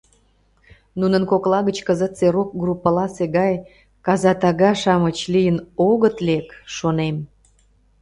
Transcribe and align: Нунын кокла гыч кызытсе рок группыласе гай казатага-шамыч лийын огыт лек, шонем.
Нунын 0.99 1.23
кокла 1.31 1.59
гыч 1.67 1.77
кызытсе 1.87 2.27
рок 2.35 2.49
группыласе 2.61 3.25
гай 3.37 3.53
казатага-шамыч 4.05 5.17
лийын 5.33 5.57
огыт 5.89 6.17
лек, 6.27 6.47
шонем. 6.75 7.17